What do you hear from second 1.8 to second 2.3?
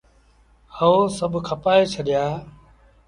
ڇڏيآ۔